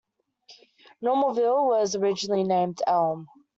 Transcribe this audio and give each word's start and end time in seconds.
Normalville 1.03 1.67
was 1.67 1.95
originally 1.95 2.43
named 2.43 2.81
"Elm". 2.87 3.27